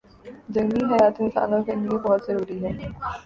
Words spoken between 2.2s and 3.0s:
ضروری ہیں